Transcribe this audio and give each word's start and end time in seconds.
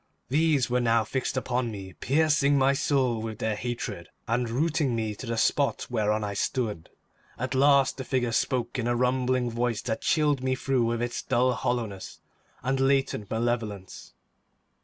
These 0.29 0.67
were 0.67 0.79
now 0.79 1.03
fixed 1.03 1.37
upon 1.37 1.69
me, 1.69 1.93
piercing 1.93 2.57
my 2.57 2.73
soul 2.73 3.21
with 3.21 3.37
their 3.37 3.55
hatred, 3.55 4.09
and 4.27 4.49
rooting 4.49 4.95
me 4.95 5.13
to 5.13 5.27
the 5.27 5.37
spot 5.37 5.85
whereon 5.91 6.23
I 6.23 6.33
stood. 6.33 6.89
At 7.37 7.53
last 7.53 7.97
the 7.97 8.03
figure 8.03 8.31
spoke 8.31 8.79
in 8.79 8.87
a 8.87 8.95
rumbling 8.95 9.51
voice 9.51 9.83
that 9.83 10.01
chilled 10.01 10.41
me 10.41 10.55
through 10.55 10.85
with 10.85 11.03
its 11.03 11.21
dull 11.21 11.53
hollowness 11.53 12.19
and 12.63 12.79
latent 12.79 13.29
malevolence. 13.29 14.13